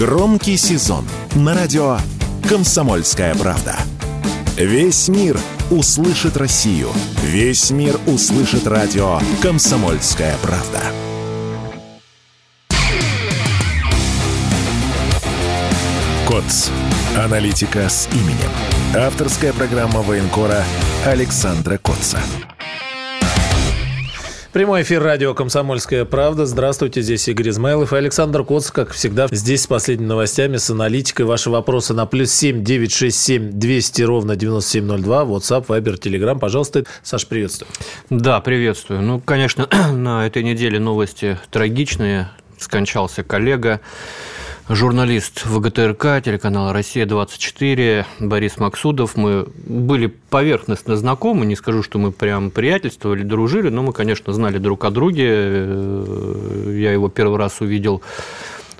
[0.00, 1.98] Громкий сезон на радио
[2.48, 3.76] «Комсомольская правда».
[4.56, 5.38] Весь мир
[5.70, 6.88] услышит Россию.
[7.22, 10.80] Весь мир услышит радио «Комсомольская правда».
[16.26, 16.70] КОЦ.
[17.18, 18.50] Аналитика с именем.
[18.96, 20.64] Авторская программа военкора
[21.04, 22.20] Александра Котца.
[24.52, 26.44] Прямой эфир радио «Комсомольская правда».
[26.44, 31.24] Здравствуйте, здесь Игорь Измайлов и Александр Коц, как всегда, здесь с последними новостями, с аналитикой.
[31.24, 35.22] Ваши вопросы на плюс семь девять шесть семь двести ровно девяносто семь ноль два.
[35.22, 36.36] WhatsApp, Viber, Telegram.
[36.36, 37.68] Пожалуйста, Саш, приветствую.
[38.10, 39.02] Да, приветствую.
[39.02, 42.28] Ну, конечно, на этой неделе новости трагичные.
[42.58, 43.80] Скончался коллега
[44.70, 49.16] журналист ВГТРК, телеканала «Россия-24» Борис Максудов.
[49.16, 54.58] Мы были поверхностно знакомы, не скажу, что мы прям приятельствовали, дружили, но мы, конечно, знали
[54.58, 55.26] друг о друге.
[55.28, 58.00] Э, я его первый раз увидел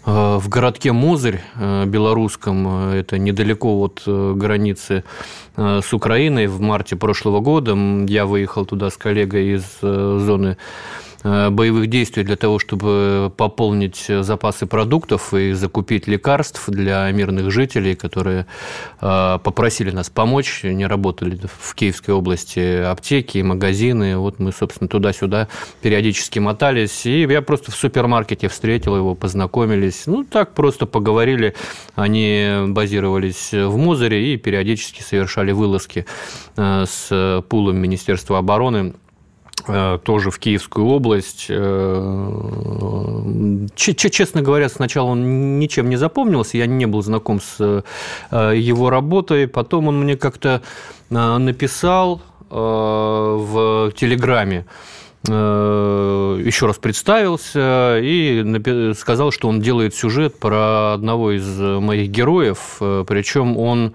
[0.06, 5.02] э, в городке Мозырь э, белорусском, это недалеко от границы
[5.56, 7.76] с Украиной в марте прошлого года.
[8.06, 10.56] Я выехал туда с коллегой из зоны
[11.22, 18.46] боевых действий для того, чтобы пополнить запасы продуктов и закупить лекарств для мирных жителей, которые
[19.00, 20.62] э, попросили нас помочь.
[20.64, 24.16] Не работали в Киевской области аптеки, магазины.
[24.16, 25.48] Вот мы, собственно, туда-сюда
[25.82, 27.04] периодически мотались.
[27.04, 30.04] И я просто в супермаркете встретил его, познакомились.
[30.06, 31.54] Ну, так просто поговорили.
[31.96, 36.06] Они базировались в Мозыре и периодически совершали вылазки
[36.56, 39.09] э, с пулом Министерства обороны Э,
[40.04, 41.46] тоже в Киевскую область.
[41.48, 42.30] Э,
[43.76, 47.82] честно говоря, сначала он ничем не запомнился, я не был знаком с э,
[48.56, 49.48] его работой.
[49.48, 50.62] Потом он мне как-то
[51.08, 54.64] написал в Телеграме,
[55.24, 63.56] еще раз представился и сказал, что он делает сюжет про одного из моих героев, причем
[63.56, 63.94] он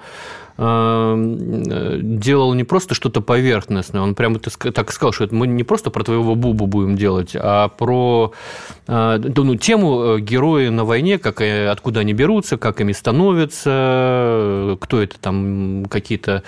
[0.58, 6.04] делал не просто что-то поверхностное, он прямо так сказал, что это мы не просто про
[6.04, 8.32] твоего Бубу будем делать, а про
[8.88, 15.02] э, ну, тему э, герои на войне, как, откуда они берутся, как ими становятся, кто
[15.02, 16.44] это там, какие-то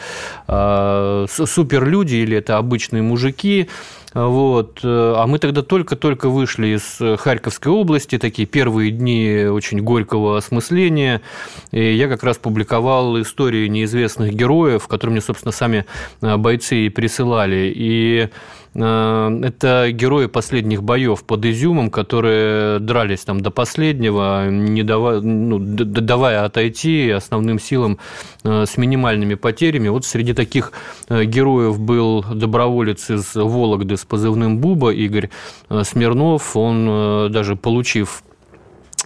[0.47, 3.69] э, суперлюди или это обычные мужики,
[4.13, 4.79] вот.
[4.83, 11.21] А мы тогда только-только вышли из Харьковской области, такие первые дни очень горького осмысления.
[11.71, 15.85] И я как раз публиковал истории неизвестных героев, которые мне, собственно, сами
[16.21, 17.71] бойцы и присылали.
[17.75, 18.29] И
[18.66, 25.57] Э, это герои последних боев под Изюмом, которые дрались там до последнего, не давая, ну,
[25.59, 27.97] давая отойти основным силам
[28.43, 29.87] э, с минимальными потерями.
[29.87, 30.73] Вот среди таких
[31.09, 35.29] э, героев был доброволец из Вологды с позывным Буба Игорь
[35.83, 36.55] Смирнов.
[36.55, 38.23] Он даже получив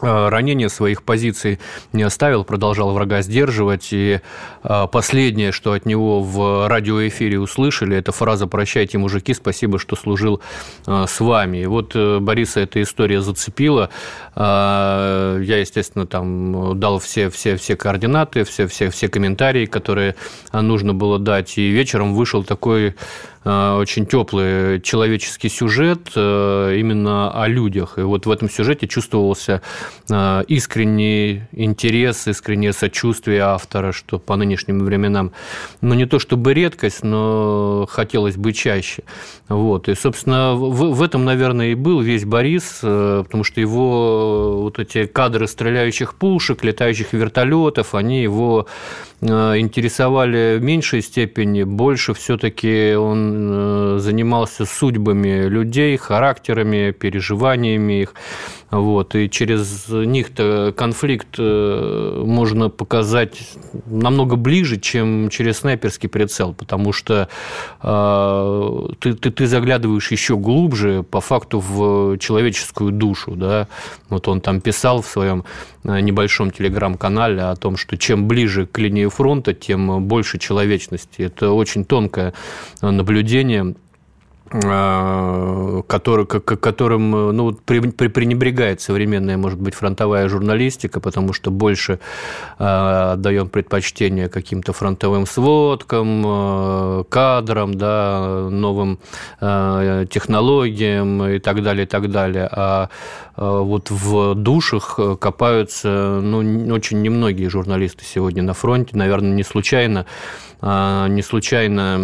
[0.01, 1.59] Э, ранения своих позиций
[1.93, 3.89] не оставил, продолжал врага сдерживать.
[3.91, 4.19] И
[4.63, 10.41] э, последнее, что от него в радиоэфире услышали, это фраза «Прощайте, мужики, спасибо, что служил
[10.87, 11.59] э, с вами».
[11.59, 13.89] И вот Бориса эта история зацепила.
[14.35, 20.15] Я, естественно, там дал все, все, все координаты, все, все, все комментарии, которые
[20.53, 21.57] нужно было дать.
[21.57, 22.95] И вечером вышел такой
[23.43, 27.97] очень теплый человеческий сюжет именно о людях.
[27.97, 29.61] И вот в этом сюжете чувствовался
[30.47, 35.31] искренний интерес, искреннее сочувствие автора, что по нынешним временам,
[35.81, 39.03] ну, не то чтобы редкость, но хотелось бы чаще.
[39.47, 39.89] Вот.
[39.89, 45.05] И, собственно, в, в этом, наверное, и был весь Борис, потому что его вот эти
[45.05, 53.49] кадры стреляющих пушек, летающих вертолетов, они его Э, интересовали в меньшей степени, больше все-таки он
[53.51, 58.15] э, занимался судьбами людей, характерами, переживаниями их.
[58.71, 63.37] Вот, и через них-то конфликт э, можно показать
[63.85, 67.27] намного ближе, чем через снайперский прицел, потому что
[67.83, 73.33] э, ты, ты, ты заглядываешь еще глубже, по факту, в человеческую душу.
[73.35, 73.67] Да?
[74.07, 75.43] Вот он там писал в своем
[75.83, 81.21] э, небольшом телеграм-канале о том, что чем ближе к линии фронта, тем больше человечности.
[81.21, 82.33] Это очень тонкое
[82.81, 83.75] наблюдение
[84.53, 91.99] Э, который, которым э, ну, пренебрегает современная, может быть, фронтовая журналистика, потому что больше
[92.59, 92.63] э,
[93.13, 98.99] отдаем предпочтение каким-то фронтовым сводкам, кадрам, да, новым
[99.39, 102.49] технологиям и так далее, и так далее.
[102.51, 102.89] А
[103.37, 110.05] вот в душах копаются ну, очень немногие журналисты сегодня на фронте, наверное, не случайно.
[110.61, 111.97] Не случайно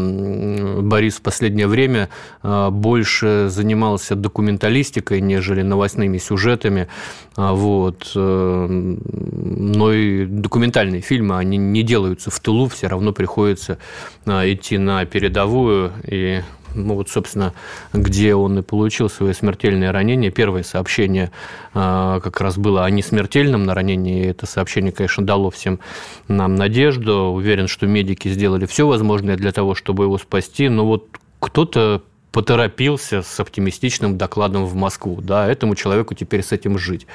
[0.81, 2.09] Борис в последнее время
[2.43, 6.87] больше занимался документалистикой, нежели новостными сюжетами.
[7.35, 8.11] Вот.
[8.15, 13.77] Но и документальные фильмы, они не делаются в тылу, все равно приходится
[14.25, 16.41] идти на передовую и
[16.77, 17.53] ну вот, собственно,
[17.93, 20.31] где он и получил свое смертельное ранение.
[20.31, 21.31] Первое сообщение
[21.73, 24.27] а, как раз было о несмертельном на ранении.
[24.27, 25.79] Это сообщение, конечно, дало всем
[26.27, 27.31] нам надежду.
[27.33, 30.69] Уверен, что медики сделали все возможное для того, чтобы его спасти.
[30.69, 31.07] Но вот
[31.39, 35.21] кто-то поторопился с оптимистичным докладом в Москву.
[35.21, 37.07] Да, этому человеку теперь с этим жить.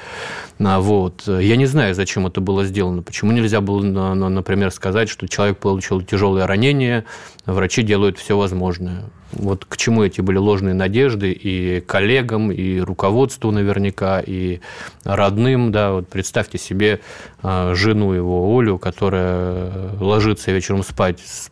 [0.59, 1.23] А, вот.
[1.27, 3.01] Я не знаю, зачем это было сделано.
[3.03, 7.05] Почему нельзя было, например, сказать, что человек получил тяжелое ранение,
[7.45, 9.05] врачи делают все возможное.
[9.31, 14.59] Вот к чему эти были ложные надежды и коллегам, и руководству наверняка, и
[15.03, 15.71] родным.
[15.71, 16.99] Да, вот представьте себе
[17.41, 21.49] а, жену его, Олю, которая ложится вечером спать с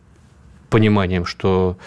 [0.72, 1.78] пониманием, что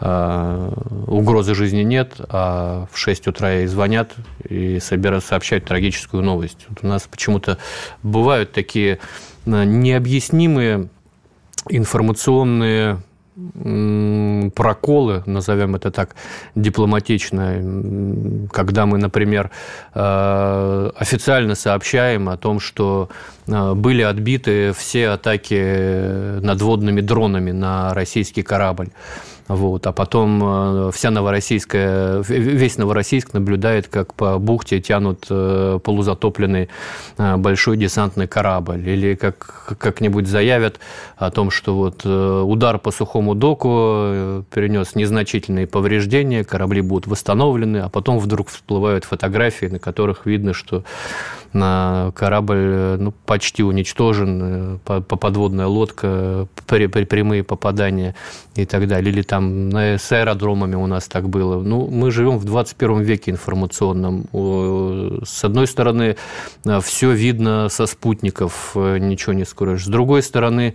[0.00, 0.70] э,
[1.06, 4.12] угрозы жизни нет, а в 6 утра ей звонят
[4.46, 6.66] и собирают сообщать трагическую новость.
[6.68, 7.56] Вот у нас почему-то
[8.02, 8.98] бывают такие
[9.46, 10.88] а, необъяснимые
[11.70, 12.98] информационные
[14.54, 16.14] проколы, назовем это так
[16.54, 19.50] дипломатично, когда мы, например,
[19.94, 23.08] э, официально сообщаем о том, что
[23.46, 28.90] э, были отбиты все атаки надводными дронами на российский корабль.
[29.48, 29.86] Вот.
[29.86, 36.70] А потом э, вся Новороссийская, весь Новороссийск наблюдает, как по бухте тянут э, полузатопленный
[37.18, 38.88] э, большой десантный корабль.
[38.88, 40.80] Или как, как-нибудь заявят
[41.16, 47.88] о том, что вот удар по сухому доку перенес незначительные повреждения, корабли будут восстановлены, а
[47.88, 50.84] потом вдруг всплывают фотографии, на которых видно, что
[51.54, 58.14] корабль ну, почти уничтожен, подводная лодка, прямые попадания
[58.56, 59.12] и так далее.
[59.12, 61.62] Или там с аэродромами у нас так было.
[61.62, 64.26] Ну, мы живем в 21 веке информационном.
[65.24, 66.16] С одной стороны,
[66.82, 69.84] все видно со спутников, э, ничего не скроешь.
[69.84, 70.74] С другой стороны,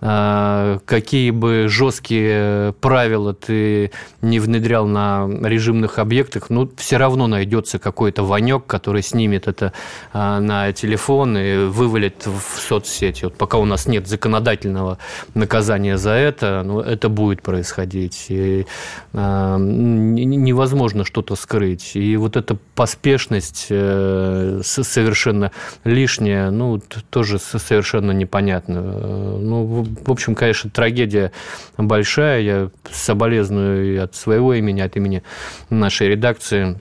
[0.00, 3.90] какие бы жесткие правила ты
[4.22, 9.72] не внедрял на режимных объектах, ну, все равно найдется какой-то ванек, который снимет это
[10.12, 13.24] а, на телефон и вывалит в соцсети.
[13.24, 14.98] Вот пока у нас нет законодательного
[15.34, 18.26] наказания за это, ну, это будет происходить.
[18.28, 18.66] И,
[19.12, 21.92] э, невозможно что-то скрыть.
[21.94, 25.52] И вот эта поспешность э, совершенно
[25.84, 26.80] лишняя, ну,
[27.10, 28.80] тоже совершенно непонятно.
[28.80, 31.32] Ну, в общем, конечно, трагедия
[31.76, 32.40] большая.
[32.40, 35.22] Я соболезную и от своего имени, от имени
[35.68, 36.78] нашей редакции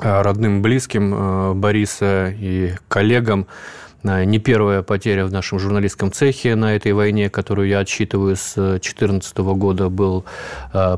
[0.00, 3.46] э, родным, близким э, Бориса и коллегам.
[4.04, 8.54] Э, не первая потеря в нашем журналистском цехе на этой войне, которую я отсчитываю с
[8.54, 10.24] 2014 года, был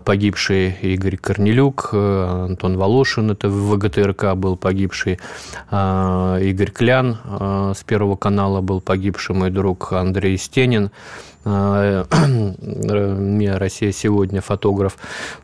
[0.05, 5.19] погибший Игорь Корнелюк, Антон Волошин, это в ВГТРК был погибший
[5.71, 7.19] Игорь Клян,
[7.75, 10.91] с Первого канала был погибший мой друг Андрей Стенин.
[12.91, 14.97] Э, МИА «Россия сегодня», фотограф.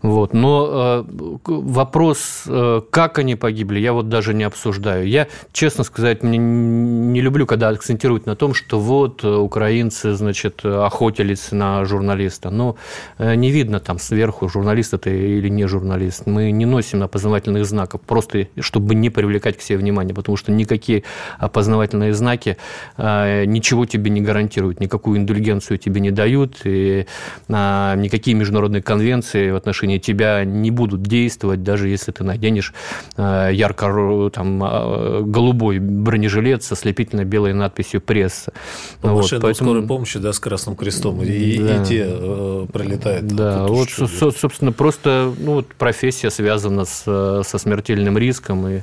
[0.02, 0.35] Вот.
[0.35, 5.08] Но э, вопрос, э, как они погибли, я вот даже не обсуждаю.
[5.08, 11.52] Я, честно сказать, мне не люблю, когда акцентируют на том, что вот украинцы, значит, охотились
[11.52, 12.50] на журналиста.
[12.50, 12.76] Но
[13.19, 16.26] не видно там сверху, журналист это или не журналист.
[16.26, 21.05] Мы не носим опознавательных знаков, просто чтобы не привлекать к себе внимание, потому что никакие
[21.38, 22.56] опознавательные знаки
[22.99, 27.06] ничего тебе не гарантируют, никакую индульгенцию тебе не дают, и
[27.48, 32.72] а, никакие международные конвенции в отношении тебя не будут действовать, даже если ты наденешь
[33.17, 38.53] а, ярко там, а, голубой бронежилет со слепительно белой надписью «Пресса».
[39.03, 39.70] Ну, вот, машина поэтому...
[39.70, 41.82] скорой помощи, да, с Красным Крестом, и, да.
[41.82, 43.26] и те э, пролетают.
[43.26, 48.81] Да, вот, со, собственно, просто ну, вот профессия связана с, со смертельным риском, и,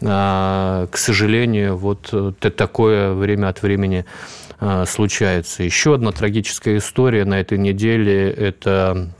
[0.00, 4.43] к сожалению, вот э, такое время от времени а,
[4.86, 5.62] случается.
[5.62, 9.10] Еще одна трагическая история на этой неделе– это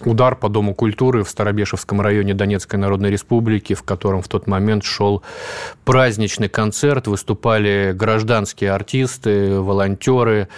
[0.00, 4.84] удар по Дому культуры в Старобешевском районе Донецкой Народной Республики, в котором в тот момент
[4.84, 5.22] шел
[5.84, 10.48] праздничный концерт, выступали гражданские артисты, волонтеры.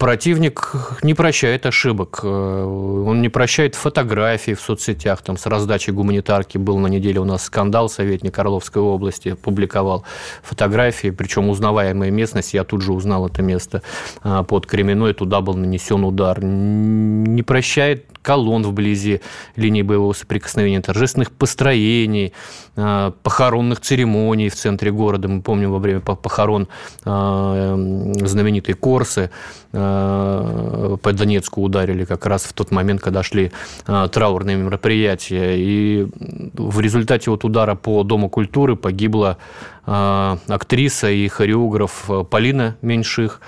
[0.00, 2.20] Противник не прощает ошибок.
[2.22, 5.20] Э, он не прощает фотографий в соцсетях.
[5.20, 7.90] Там с раздачей гуманитарки был на неделе у нас скандал.
[7.90, 10.04] Советник Орловской области публиковал
[10.42, 12.54] фотографии, причем узнаваемая местность.
[12.54, 13.82] Я тут же узнал это место
[14.22, 15.12] а, под Кременной.
[15.12, 16.42] Туда был нанесен удар.
[16.42, 19.20] Не прощает колонн вблизи
[19.56, 22.32] линии боевого соприкосновения, торжественных построений,
[22.76, 25.28] э, похоронных церемоний в центре города.
[25.28, 26.68] Мы помним во время похорон
[27.04, 29.30] э, знаменитые Корсы
[29.72, 33.52] по Донецку ударили как раз в тот момент, когда шли
[33.86, 35.54] траурные мероприятия.
[35.56, 36.08] И
[36.54, 39.38] в результате вот удара по Дому культуры погибла
[39.84, 43.40] актриса и хореограф Полина Меньших.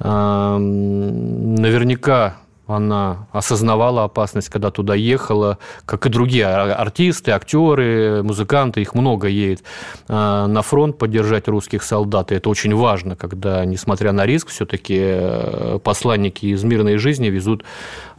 [0.00, 2.36] Наверняка
[2.76, 9.62] она осознавала опасность, когда туда ехала, как и другие артисты, актеры, музыканты, их много едет
[10.08, 12.32] а, на фронт поддержать русских солдат.
[12.32, 17.64] И это очень важно, когда, несмотря на риск, все-таки э, посланники из мирной жизни везут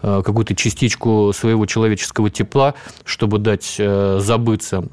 [0.01, 4.85] э, какую-то частичку своего человеческого тепла, чтобы дать э, забыться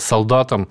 [0.00, 0.68] солдатам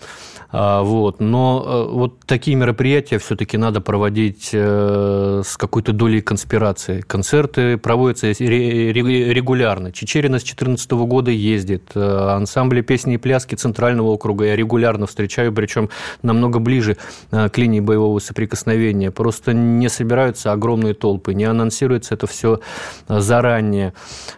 [0.58, 1.20] а, вот.
[1.20, 7.02] Но э, вот такие мероприятия все-таки надо проводить э, с какой-то долей конспирации.
[7.02, 9.92] Концерты проводятся регулярно.
[9.92, 11.92] Чечерина с 2014 года ездит.
[11.94, 15.90] Э, ансамбли песни и пляски Центрального округа я регулярно встречаю, причем
[16.22, 16.96] намного ближе
[17.32, 19.12] к линии боевого соприкосновения.
[19.12, 22.62] Просто не собираются огромные толпы, не анонсируется это все
[23.10, 23.94] заранее.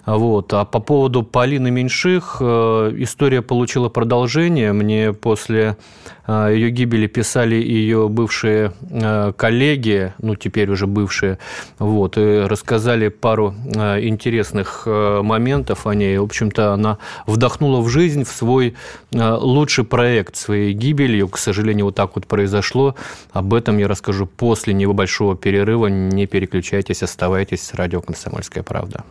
[0.08, 0.52] Вот.
[0.52, 4.27] А по поводу Полины Меньших история получила продолжение.
[4.28, 5.78] Мне после
[6.26, 11.40] а, ее гибели писали ее бывшие а, коллеги, ну, теперь уже бывшие,
[11.80, 16.18] вот, и рассказали пару а, интересных моментов о ней.
[16.18, 18.76] В общем-то, она вдохнула в жизнь, в свой
[19.12, 21.30] лучший проект своей гибелью.
[21.30, 22.96] К сожалению, вот так вот произошло.
[23.32, 25.88] Об этом я расскажу после небольшого перерыва.
[25.88, 29.04] Не переключайтесь, оставайтесь с радио «Комсомольская правда».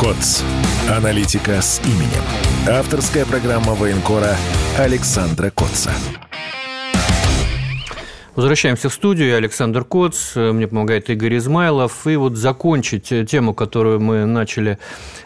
[0.00, 0.42] КОЦ.
[0.90, 2.22] Аналитика с именем.
[2.68, 4.36] Авторская программа военкора
[4.78, 5.92] Александра Котца.
[8.34, 9.28] Возвращаемся в студию.
[9.28, 12.06] Я Александр Коц, мне помогает Игорь Измайлов.
[12.06, 14.78] И вот закончить тему, которую мы начали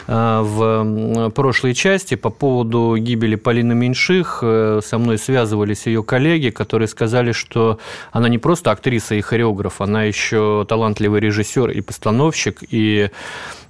[0.07, 4.39] а, в прошлой части по поводу гибели Полины Меньших.
[4.43, 7.79] Э, со мной связывались ее коллеги, которые сказали, что
[8.11, 13.09] она не просто актриса и хореограф, она еще талантливый режиссер и постановщик, и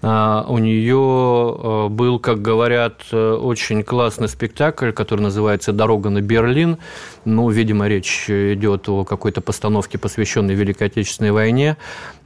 [0.02, 6.78] у нее э, был, как говорят, э, очень классный спектакль, который называется «Дорога на Берлин».
[7.26, 11.76] Ну, видимо, речь идет о какой-то постановке, посвященной Великой Отечественной войне.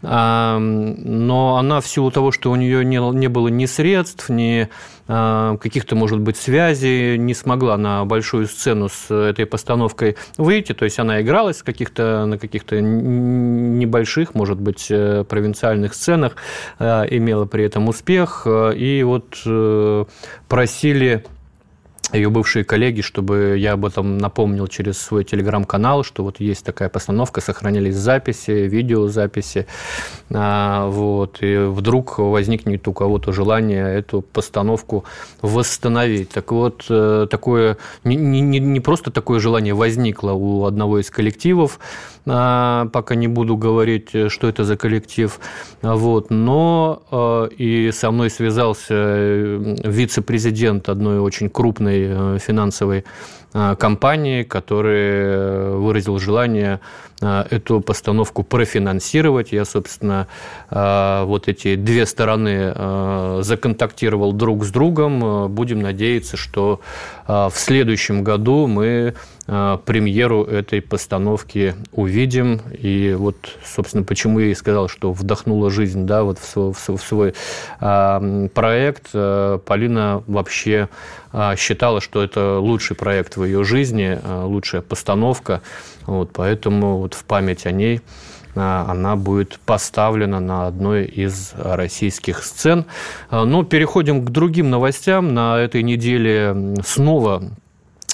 [0.03, 4.69] Но она в силу того, что у нее не, не было ни средств, ни
[5.05, 10.73] а, каких-то, может быть, связей, не смогла на большую сцену с этой постановкой выйти.
[10.73, 16.35] То есть она игралась каких-то, на каких-то небольших, может быть, э, провинциальных сценах,
[16.79, 18.43] э, имела при этом успех.
[18.45, 19.37] Э, и вот
[20.47, 21.25] просили
[22.13, 26.89] ее бывшие коллеги, чтобы я об этом напомнил через свой телеграм-канал, что вот есть такая
[26.89, 29.67] постановка, сохранились записи, видеозаписи,
[30.31, 35.05] а, вот, и вдруг возникнет у кого-то желание эту постановку
[35.41, 36.29] восстановить.
[36.29, 41.79] Так вот, э, такое, не, не, не просто такое желание возникло у одного из коллективов,
[42.25, 45.39] а, пока не буду говорить, что это за коллектив,
[45.81, 52.02] вот, но э, и со мной связался э, вице-президент одной очень крупной
[52.39, 53.03] финансовой
[53.53, 56.79] компании, который выразил желание
[57.21, 59.53] эту постановку профинансировать.
[59.53, 60.27] Я, собственно,
[60.69, 65.49] вот эти две стороны законтактировал друг с другом.
[65.53, 66.81] Будем надеяться, что
[67.27, 69.13] в следующем году мы
[69.45, 72.61] Э, премьеру этой постановки увидим.
[72.79, 77.01] И вот, собственно, почему я и сказал, что вдохнула жизнь да, вот в свой, в
[77.01, 77.33] свой
[77.81, 79.09] э, проект.
[79.13, 80.87] Э, Полина вообще
[81.33, 85.61] э, считала, что это лучший проект в ее жизни, э, лучшая постановка.
[86.05, 88.01] Вот, поэтому вот в память о ней
[88.55, 92.85] она будет поставлена на одной из российских сцен.
[93.31, 95.33] Но переходим к другим новостям.
[95.33, 97.41] На этой неделе снова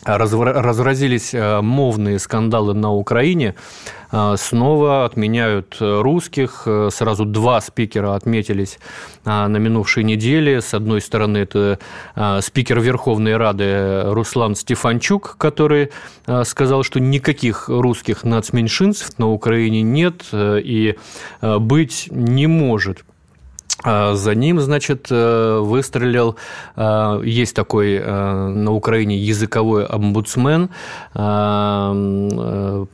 [0.06, 3.56] разразились э, мовные скандалы на Украине,
[4.12, 6.64] э, снова отменяют русских.
[6.66, 8.80] Э, сразу два спикера отметились
[9.26, 10.62] на минувшей неделе.
[10.62, 11.80] С одной стороны, это
[12.42, 15.92] спикер Верховной Рады Руслан Стефанчук, который
[16.46, 20.96] сказал, что никаких русских нацменьшинств на Украине нет и
[21.42, 23.04] быть не может.
[23.84, 26.36] А за ним, значит, э, выстрелил,
[26.76, 30.70] э, есть такой э, на Украине языковой омбудсмен.
[31.14, 32.88] В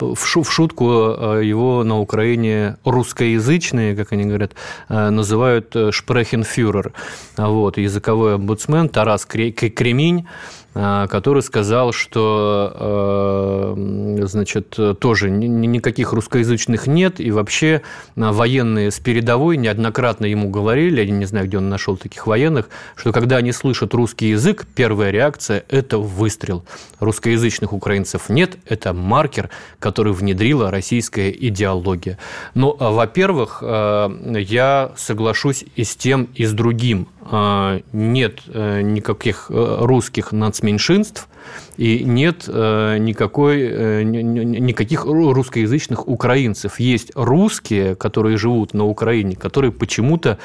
[0.46, 4.51] шутку его на Украине русскоязычные, как они говорят,
[4.89, 6.94] называют шпрехенфюрер.
[7.38, 10.27] Вот, языковой омбудсмен Тарас Кремень
[10.75, 13.75] который сказал, что,
[14.24, 17.82] значит, тоже никаких русскоязычных нет, и вообще
[18.17, 22.67] военные с передовой неоднократно ему говорили, я не знаю, где он нашел таких военных,
[22.98, 26.65] что когда они слышат русский язык, первая реакция– это выстрел.
[27.00, 32.17] Русскоязычных украинцев нет, это маркер, который внедрила российская идеология.
[32.53, 37.08] Но, ну, во-первых, я соглашусь и с тем, и с другим.
[37.27, 41.27] А, нет э, никаких э, русских нацменьшинств
[41.75, 46.79] и нет э, никакой, никаких русскоязычных украинцев.
[46.79, 50.38] Есть русские, которые живут на Украине, которые почему-то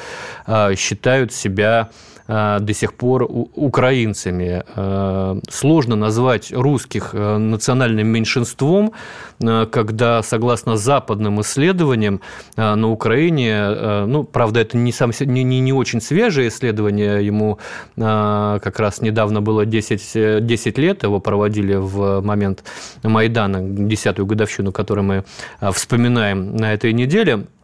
[0.47, 1.91] а, считают себя
[2.31, 3.23] до сих пор
[3.55, 4.63] украинцами.
[4.75, 8.93] Э, сложно назвать русских э, национальным меньшинством,
[9.39, 12.21] когда, согласно западным исследованиям,
[12.55, 17.57] на Украине, ну, правда, это не, сам, не, не очень свежее исследование, ему
[17.95, 22.63] как раз недавно было 10, 10 лет, его проводили в момент
[23.01, 25.23] Майдана, десятую годовщину, которую мы
[25.71, 27.47] вспоминаем на этой неделе–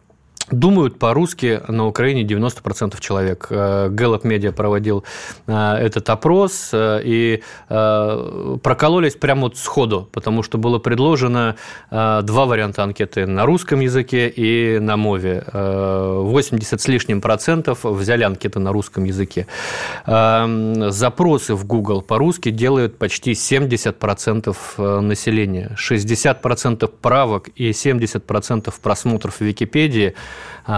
[0.50, 3.48] Думают по-русски на Украине 90% человек.
[3.50, 5.04] Э, Гэллоп Медиа проводил
[5.46, 11.56] э, этот опрос э, и прокололись прямо вот сходу, потому что было предложено
[11.90, 15.44] два варианта анкеты на русском языке и на мове.
[15.52, 19.46] 80 с лишним процентов взяли анкеты на русском языке.
[20.06, 25.76] Запросы в Google по-русски делают почти 70% населения.
[25.78, 30.14] 60% правок и 70% просмотров в Википедии–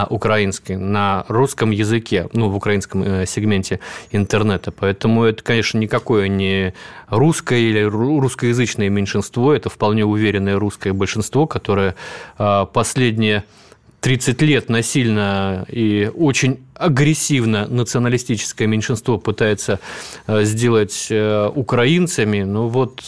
[0.09, 3.79] украинской на русском языке, ну, в украинском э, сегменте
[4.11, 4.71] интернета.
[4.71, 6.73] Поэтому это, конечно, никакое не
[7.09, 11.95] русское или русскоязычное меньшинство, это вполне уверенное русское большинство, которое
[12.37, 13.43] а, последние
[13.99, 19.79] 30 лет насильно и очень агрессивно националистическое меньшинство пытается
[20.25, 22.41] э, сделать э, украинцами.
[22.43, 23.01] Ну вот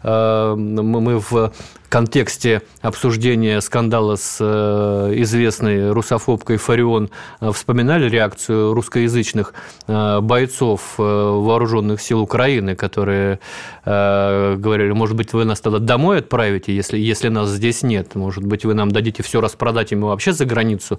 [0.00, 1.52] мы в
[1.88, 9.54] контексте обсуждения скандала с э, известной русофобкой Фарион э, вспоминали реакцию русскоязычных
[9.86, 13.40] э, бойцов вооруженных сил Украины, которые
[13.84, 18.66] говорили, может быть, вы нас тогда домой отправите, если, если нас здесь нет, может быть,
[18.66, 20.98] вы нам дадите все распродать, и мы вообще за границу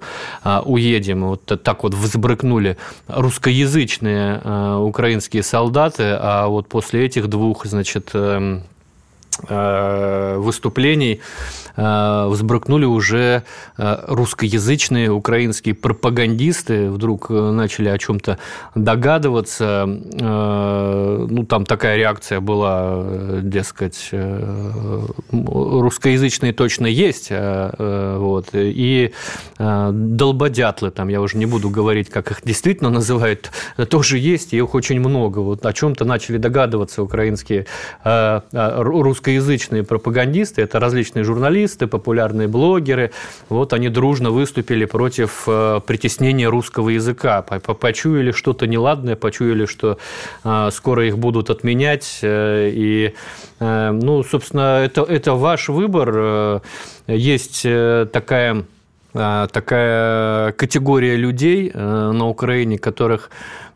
[0.64, 1.24] уедем.
[1.26, 8.64] Вот так вот взбрыкнули русскоязычные украинские солдаты, а вот после этих двух, значит, эм,
[9.48, 11.20] выступлений
[11.76, 13.44] э, взбрыкнули уже
[13.78, 18.38] э, русскоязычные украинские пропагандисты, вдруг начали о чем-то
[18.74, 19.86] догадываться.
[19.86, 23.04] Ну, там такая реакция была,
[23.42, 24.10] дескать,
[25.30, 29.12] русскоязычные точно есть, вот, и
[29.58, 33.50] долбодятлы, там, я уже не буду говорить, как их действительно называют,
[33.88, 35.38] тоже есть, и их очень много.
[35.38, 37.66] Вот о чем-то начали догадываться украинские
[38.52, 43.12] русскоязычные русскоязычные пропагандисты, это различные журналисты, популярные блогеры,
[43.48, 49.98] вот они дружно выступили против э, притеснения русского языка, почуяли что-то неладное, почуяли, что
[50.44, 53.14] э, скоро их будут отменять, э, и,
[53.60, 56.62] ну, собственно, это, это ваш выбор.
[57.06, 58.64] Есть такая
[59.12, 63.30] такая категория людей на Украине, которых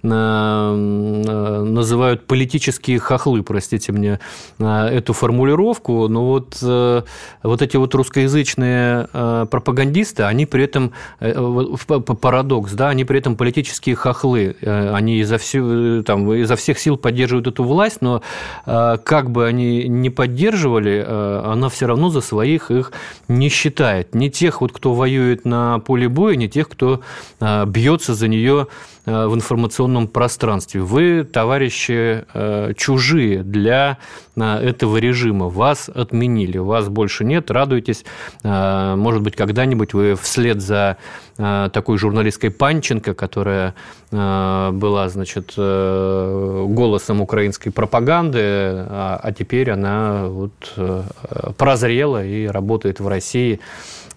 [0.04, 4.20] называют политические хохлы, простите мне
[4.58, 7.02] эту формулировку, но вот, э,
[7.42, 11.34] вот эти вот русскоязычные э, пропагандисты, они при этом, э,
[12.20, 17.46] парадокс, да, они при этом политические хохлы, они изо, всю, там, изо всех сил поддерживают
[17.46, 18.22] эту власть, но
[18.66, 22.92] как бы они не поддерживали, она все равно за своих их
[23.28, 24.14] не считает.
[24.14, 27.00] Не тех, вот, кто воюет на поле боя, не тех, кто
[27.40, 28.66] бьется за нее Э,
[29.06, 30.80] в информационном пространстве.
[30.80, 33.98] Вы, товарищи, э, чужие для
[34.34, 35.48] э, этого режима.
[35.48, 38.04] Вас отменили, вас больше нет, радуйтесь.
[38.42, 40.96] Может быть, когда-нибудь вы вслед за
[41.36, 43.74] такой журналисткой Панченко, которая
[44.10, 50.52] была, значит, голосом украинской пропаганды, а, а теперь она вот
[51.56, 53.58] прозрела и работает в России.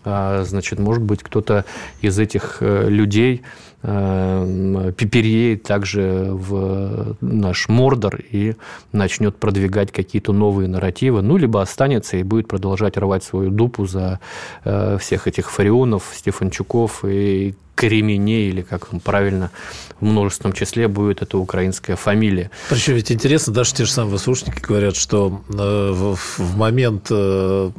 [0.03, 1.65] Значит, может быть, кто-то
[2.01, 3.43] из этих людей
[3.81, 8.55] переедет также в наш Мордор и
[8.91, 14.19] начнет продвигать какие-то новые нарративы, ну, либо останется и будет продолжать рвать свою дупу за
[14.63, 19.51] э, всех этих фарионов, Стефанчуков и Кремене, или как правильно
[19.99, 22.49] в множественном числе будет эта украинская фамилия.
[22.69, 27.71] Причем ведь интересно, даже те же самые слушники говорят, что э, в, момент э,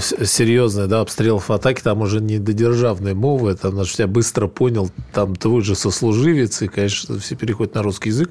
[0.00, 5.34] серьезной да, обстрелов атаки там уже не додержавные мовы, там, значит, я быстро понял, там
[5.34, 8.30] твой же сослуживец, и, конечно, все переходят на русский язык,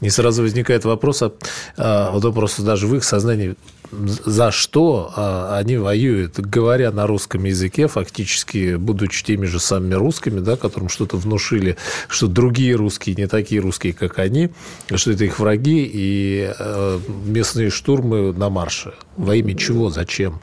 [0.00, 1.32] и сразу возникает вопрос, а,
[1.76, 3.54] а, вот вопрос даже в их сознании,
[3.92, 10.40] за что а, они воюют, говоря на русском языке, фактически, будучи теми же самыми русскими,
[10.40, 11.76] да, которым что-то внушили,
[12.08, 14.50] что другие русские не такие русские, как они,
[14.94, 18.94] что это их враги и э, местные штурмы на марше.
[19.16, 19.90] Во имя чего?
[19.90, 20.40] Зачем?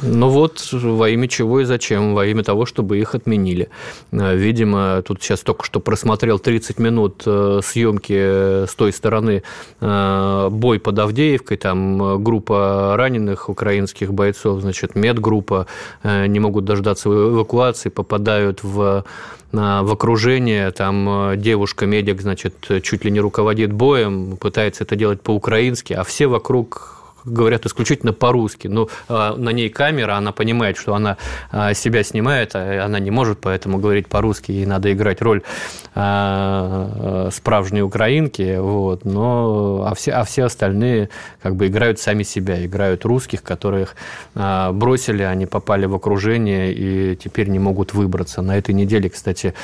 [0.00, 2.14] Ну вот, во имя чего и зачем?
[2.14, 3.68] Во имя того, чтобы их отменили.
[4.12, 9.42] Э, видимо, тут сейчас только что просмотрел 30 минут э, съемки с той стороны
[9.80, 15.66] бой под Авдеевкой, там группа раненых украинских бойцов, значит, медгруппа,
[16.02, 19.04] э, не могут дождаться эвакуации, попадают в
[19.52, 25.92] в окружение, там э, девушка-медик, значит, чуть ли не руководит боем, пытается это делать по-украински,
[25.92, 28.68] а все вокруг говорят исключительно по-русски.
[28.68, 31.16] Ну, а, на ней камера, она понимает, что она
[31.50, 35.42] а, себя снимает, а она не может поэтому говорить по-русски, ей надо играть роль
[35.92, 41.10] справжней украинки, вот, но, а все, а все остальные
[41.42, 43.94] как бы играют сами себя, играют русских, которых
[44.34, 48.40] бросили, они попали в окружение и теперь не могут выбраться.
[48.40, 49.54] На этой неделе, кстати,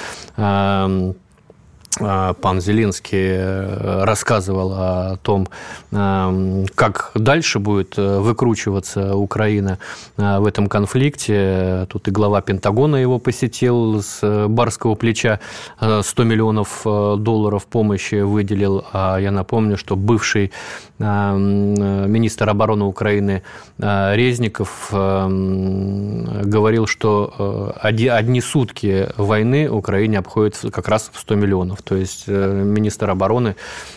[1.99, 5.49] пан Зеленский э, рассказывал о том,
[5.91, 9.79] э, как дальше будет э, выкручиваться Украина
[10.17, 11.87] в этом конфликте.
[11.91, 15.41] Тут и глава Пентагона его посетил с барского плеча
[15.79, 18.85] 100 миллионов долларов помощи выделил.
[18.93, 20.53] А я напомню, что бывший
[20.99, 23.43] министр обороны Украины
[23.79, 31.83] Резников говорил, что одни сутки войны Украине обходят как раз в 100 миллионов.
[31.89, 33.57] То есть э, министр обороны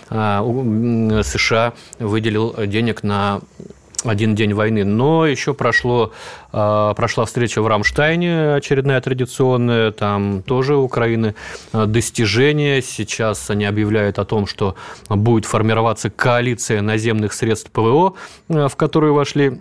[0.09, 3.41] э, США выделил денег на
[4.05, 4.85] один день войны.
[4.85, 6.13] Но еще прошло,
[6.53, 11.35] э, прошла встреча в Рамштайне, очередная традиционная, там тоже Украины
[11.73, 12.81] достижения.
[12.81, 14.75] Сейчас они объявляют о том, что
[15.09, 18.13] будет формироваться коалиция наземных средств ПВО,
[18.47, 19.59] в которую вошли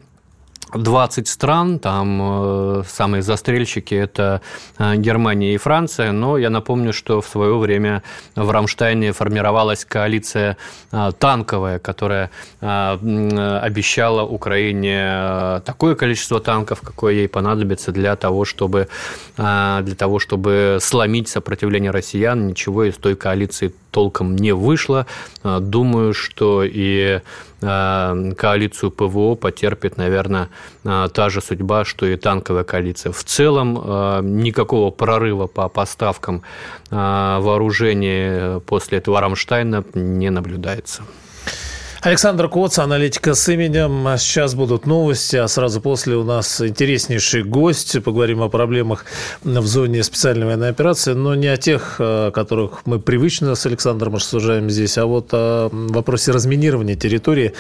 [0.74, 4.40] 20 стран, там э, самые застрельщики– это
[4.78, 8.02] э, Германия и Франция, но я напомню, что в свое время
[8.36, 10.56] в Рамштайне формировалась коалиция
[10.92, 12.30] э, танковая, которая
[12.60, 18.88] обещала Украине такое количество танков, какое ей понадобится для того, чтобы,
[19.36, 22.46] для того, чтобы сломить сопротивление россиян.
[22.46, 25.06] Ничего из той коалиции толком не вышло.
[25.42, 27.20] Думаю, что и Э,
[27.60, 30.48] коалицию ПВО потерпит, наверное,
[30.84, 33.12] э, та же судьба, что и танковая коалиция.
[33.12, 36.42] В целом э, никакого прорыва по поставкам
[36.90, 41.02] вооружения после этого Рамштайна не наблюдается.
[42.02, 44.16] Александр Коц, аналитика с именем.
[44.16, 48.02] Сейчас будут новости, а сразу после у нас интереснейший гость.
[48.02, 49.04] Поговорим о проблемах
[49.44, 54.14] в зоне специальной военной операции, но не о тех, о которых мы привычно с Александром
[54.14, 57.52] рассуждаем здесь, а вот о вопросе разминирования территории,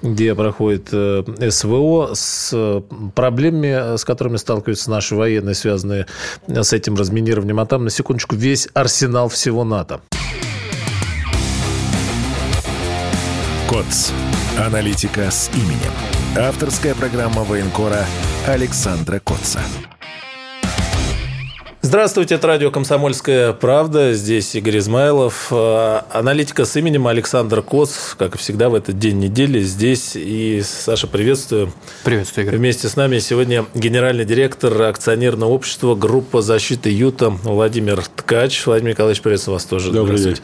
[0.00, 2.82] где проходит э, СВО, с
[3.16, 6.06] проблемами, с которыми сталкиваются наши военные, связанные
[6.46, 7.58] с этим разминированием.
[7.58, 10.00] А там, на секундочку, весь арсенал всего НАТО.
[13.68, 14.12] КОЦ.
[14.58, 15.92] Аналитика с именем.
[16.38, 18.06] Авторская программа военкора
[18.46, 19.60] Александра Котца.
[21.80, 24.12] Здравствуйте, это радио «Комсомольская правда».
[24.12, 25.46] Здесь Игорь Измайлов.
[25.52, 30.16] А, аналитика с именем Александр Коц, как и всегда в этот день недели здесь.
[30.16, 31.72] И, Саша, приветствую.
[32.02, 32.56] Приветствую, Игорь.
[32.58, 38.66] Вместе с нами сегодня генеральный директор акционерного общества «Группа защиты Юта» Владимир Ткач.
[38.66, 39.92] Владимир Николаевич, приветствую вас тоже.
[39.92, 40.36] Добрый день.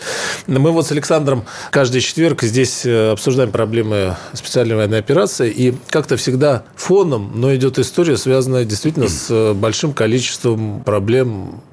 [0.47, 5.51] Мы вот с Александром каждый четверг здесь э, обсуждаем проблемы специальной военной операции.
[5.51, 11.24] И как-то всегда фоном, но идет история, связанная действительно с э, большим количеством проблем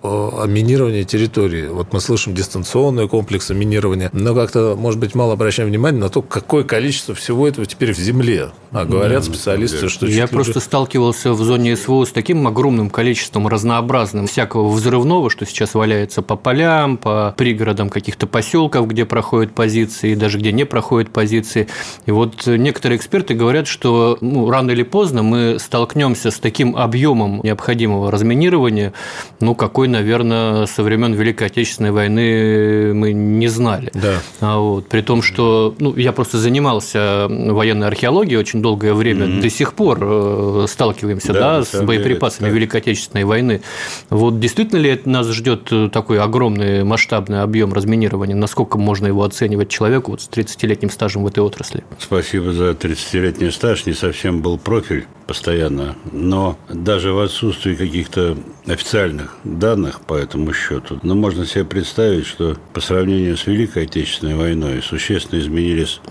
[0.02, 1.68] о минировании территории.
[1.68, 6.22] Вот мы слышим дистанционные комплексы минирования, но как-то, может быть, мало обращаем внимание на то,
[6.22, 8.50] какое количество всего этого теперь в земле.
[8.72, 10.06] А говорят специалисты, что...
[10.06, 10.60] Я просто же...
[10.62, 16.36] сталкивался в зоне СВО с таким огромным количеством разнообразным всякого взрывного, что сейчас валяется по
[16.36, 21.68] полям, по пригородам каких-то поселков, где проходят позиции, даже где не проходят позиции.
[22.06, 27.42] И вот некоторые эксперты говорят, что ну, рано или поздно мы столкнемся с таким объемом
[27.44, 28.94] необходимого разминирования,
[29.42, 33.92] ну, какой, наверное, со времен Великой Отечественной войны мы не знали.
[33.94, 34.20] Да.
[34.40, 39.42] А вот, при том, что ну, я просто занимался военной археологией очень долгое время, mm-hmm.
[39.42, 43.62] до сих пор э, сталкиваемся да, да, с боеприпасами деле, Великой Отечественной войны.
[44.10, 48.36] Вот действительно ли нас ждет такой огромный масштабный объем разминирования?
[48.36, 51.84] Насколько можно его оценивать человеку вот с 30-летним стажем в этой отрасли?
[52.00, 53.86] Спасибо за 30-летний стаж.
[53.86, 61.00] Не совсем был профиль постоянно, но даже в отсутствии каких-то официальных данных по этому счету,
[61.04, 66.02] но можно себе представить, что по сравнению с Великой Отечественной войной существенно изменились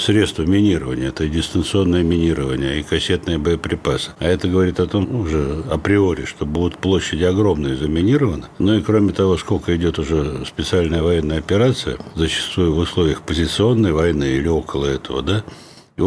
[0.00, 1.08] средства минирования.
[1.08, 4.12] Это и дистанционное минирование, и кассетные боеприпасы.
[4.18, 8.44] А это говорит о том ну, уже априори, что будут площади огромные заминированы.
[8.58, 14.24] Ну и кроме того, сколько идет уже специальная военная операция, зачастую в условиях позиционной войны
[14.24, 15.44] или около этого, да,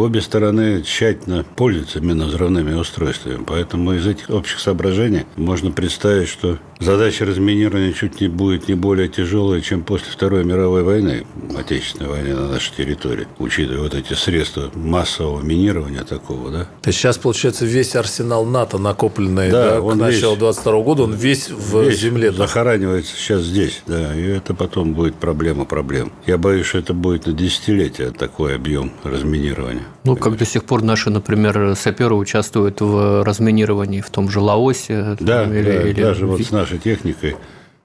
[0.02, 3.44] обе стороны тщательно пользуются минно-взрывными устройствами.
[3.46, 9.08] Поэтому из этих общих соображений можно представить, что задача разминирования чуть не будет не более
[9.08, 11.26] тяжелая, чем после Второй мировой войны,
[11.58, 16.68] Отечественной войны на нашей территории, учитывая вот эти средства массового минирования такого, да.
[16.82, 21.04] То есть сейчас, получается, весь арсенал НАТО, накопленный да, да, он к началу 22 года,
[21.04, 22.32] он весь в весь земле.
[22.32, 26.12] захоранивается сейчас здесь, да, и это потом будет проблема проблем.
[26.26, 29.84] Я боюсь, что это будет на десятилетия такой объем разминирования.
[30.04, 35.16] Ну, как до сих пор наши, например, саперы участвуют в разминировании в том же Лаосе.
[35.20, 36.02] Да, там, или, да или...
[36.02, 37.36] даже вот с нашей техникой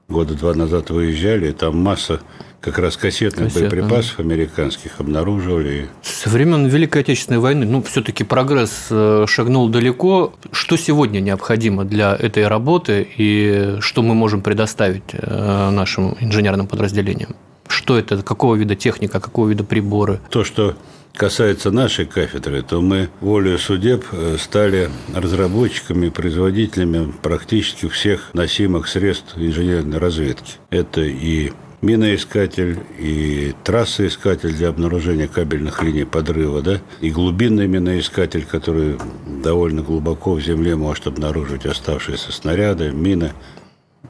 [0.08, 2.20] года два назад выезжали, там масса
[2.60, 5.88] как раз кассетных Кассет, боеприпасов американских обнаруживали.
[6.02, 10.34] Со времен Великой Отечественной войны, ну, все-таки прогресс э, шагнул далеко.
[10.50, 17.36] Что сегодня необходимо для этой работы и что мы можем предоставить э, нашим инженерным подразделениям?
[17.68, 20.20] Что это, какого вида техника, какого вида приборы?
[20.30, 20.74] То, что
[21.14, 29.36] касается нашей кафедры, то мы волею судеб э, стали разработчиками, производителями практически всех носимых средств
[29.36, 30.54] инженерной разведки.
[30.70, 38.98] Это и миноискатель, и трассоискатель для обнаружения кабельных линий подрыва, да, и глубинный миноискатель, который
[39.42, 43.32] довольно глубоко в земле может обнаружить оставшиеся снаряды, мины,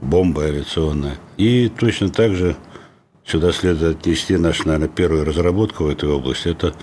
[0.00, 1.14] бомбы авиационные.
[1.36, 2.56] И точно так же
[3.28, 6.48] сюда следует отнести нашу, наверное, первую разработку в этой области.
[6.48, 6.74] Это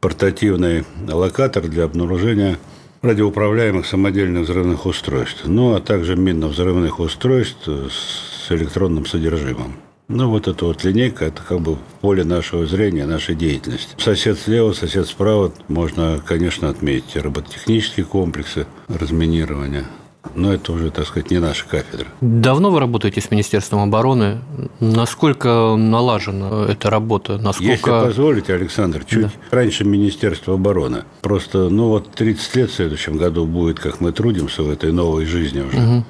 [0.00, 2.58] портативный локатор для обнаружения
[3.02, 9.74] радиоуправляемых самодельных взрывных устройств, ну а также минно-взрывных устройств с электронным содержимым.
[10.08, 13.94] Ну, вот эта вот линейка, это как бы поле нашего зрения, нашей деятельности.
[13.98, 19.86] Сосед слева, сосед справа, можно, конечно, отметить робототехнические комплексы разминирования–
[20.34, 22.06] но это уже, так сказать, не наша кафедра.
[22.20, 24.38] Давно вы работаете с Министерством обороны?
[24.80, 27.38] Насколько налажена эта работа?
[27.38, 27.70] Насколько...
[27.70, 29.30] Если позволите, Александр, чуть да.
[29.50, 31.04] раньше Министерства обороны.
[31.20, 35.26] Просто, ну вот 30 лет в следующем году будет, как мы трудимся в этой новой
[35.26, 35.78] жизни уже.
[35.78, 36.04] Угу.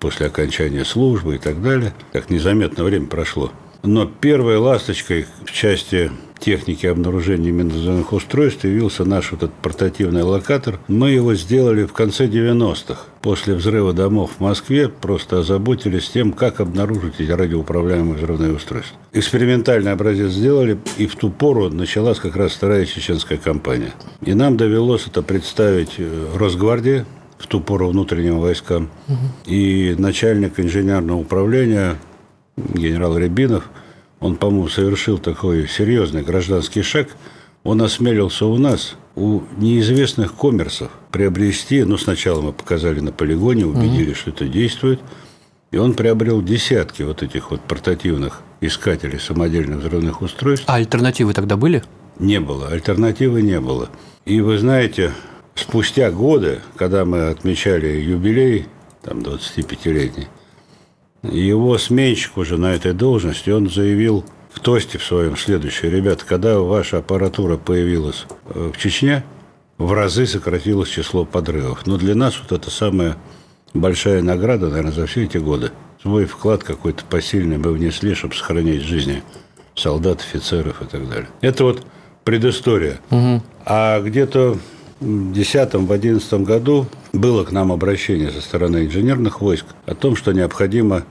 [0.00, 1.94] После окончания службы и так далее.
[2.12, 3.50] Как незаметно время прошло.
[3.82, 6.10] Но первой ласточкой в части
[6.44, 10.78] техники обнаружения миноземных устройств явился наш вот этот портативный локатор.
[10.88, 13.00] Мы его сделали в конце 90-х.
[13.22, 18.98] После взрыва домов в Москве просто озаботились тем, как обнаружить эти радиоуправляемые взрывные устройства.
[19.12, 23.92] Экспериментальный образец сделали, и в ту пору началась как раз вторая чеченская кампания.
[24.20, 27.06] И нам довелось это представить э, Росгвардии,
[27.38, 29.18] в ту пору внутренним войскам, угу.
[29.46, 31.96] и начальник инженерного управления
[32.56, 33.68] генерал Рябинов,
[34.24, 37.08] он, по-моему, совершил такой серьезный гражданский шаг.
[37.62, 44.12] Он осмелился у нас, у неизвестных коммерсов, приобрести, ну, сначала мы показали на полигоне, убедили,
[44.12, 44.16] угу.
[44.16, 45.00] что это действует,
[45.72, 50.64] и он приобрел десятки вот этих вот портативных искателей самодельных взрывных устройств.
[50.68, 51.82] А альтернативы тогда были?
[52.18, 53.90] Не было, альтернативы не было.
[54.24, 55.12] И вы знаете,
[55.54, 58.68] спустя годы, когда мы отмечали юбилей,
[59.02, 60.28] там, 25-летний,
[61.30, 65.90] его сменщик уже на этой должности, он заявил в тосте в своем следующее.
[65.90, 69.24] Ребята, когда ваша аппаратура появилась э, в Чечне,
[69.78, 71.86] в разы сократилось число подрывов.
[71.86, 73.16] Но для нас вот это самая
[73.72, 75.72] большая награда, наверное, за все эти годы.
[76.00, 79.22] Свой вклад какой-то посильный мы внесли, чтобы сохранять жизни
[79.74, 81.28] солдат, офицеров и так далее.
[81.40, 81.84] Это вот
[82.22, 83.00] предыстория.
[83.10, 83.42] Угу.
[83.66, 84.58] А где-то
[85.04, 91.04] 2010-2011 году было к нам обращение со стороны инженерных войск о том, что необходимо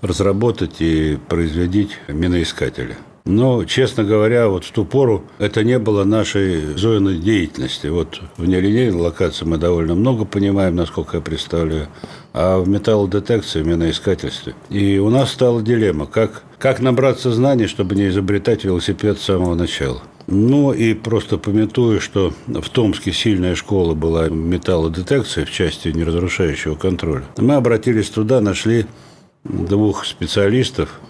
[0.00, 2.96] разработать и производить миноискатели.
[3.24, 7.86] Но, честно говоря, вот в ту пору это не было нашей зоной деятельности.
[7.86, 11.88] Вот в нелинейной локации мы довольно много понимаем, насколько я представляю,
[12.32, 14.54] а в металлодетекции, миноискательстве.
[14.70, 19.54] И у нас стала дилемма, как, как набраться знаний, чтобы не изобретать велосипед с самого
[19.54, 20.02] начала.
[20.30, 27.24] Ну и просто пометую, что в Томске сильная школа была металлодетекции в части неразрушающего контроля.
[27.36, 28.86] Мы обратились туда, нашли
[29.42, 31.00] двух специалистов,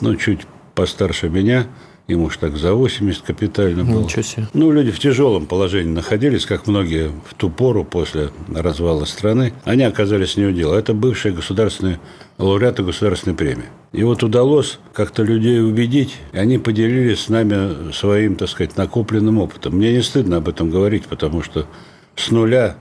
[0.00, 0.40] ну, чуть
[0.74, 1.66] постарше меня–
[2.08, 4.02] Ему уж так за 80 капитально было.
[4.02, 4.46] Ничего себе.
[4.52, 9.52] Ну, люди в тяжелом положении находились, как многие в ту пору после развала страны.
[9.64, 10.76] Они оказались не у дела.
[10.76, 11.98] Это бывшие государственные
[12.38, 13.64] лауреаты государственной премии.
[13.92, 19.38] И вот удалось как-то людей убедить, и они поделились с нами своим, так сказать, накопленным
[19.38, 19.74] опытом.
[19.74, 21.66] Мне не стыдно об этом говорить, потому что
[22.14, 22.76] с нуля,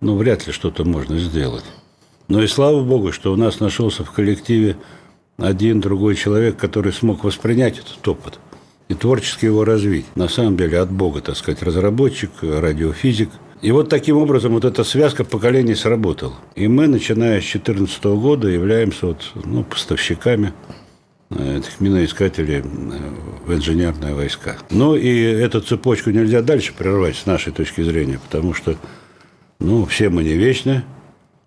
[0.00, 1.64] ну, вряд ли что-то можно сделать.
[2.28, 4.76] Но и слава богу, что у нас нашелся в коллективе
[5.36, 8.38] один другой человек, который смог воспринять этот опыт–
[8.88, 10.06] и творчески его развить.
[10.14, 13.30] На самом деле от Бога, так сказать, разработчик, радиофизик.
[13.60, 16.34] И вот таким образом вот эта связка поколений сработала.
[16.54, 20.52] И мы, начиная с 2014 года, являемся вот, ну, поставщиками
[21.30, 22.62] э, этих миноискателей э,
[23.44, 24.56] в инженерные войска.
[24.70, 28.76] Ну и эту цепочку нельзя дальше прервать с нашей точки зрения, потому что
[29.58, 30.84] ну, все мы не вечны,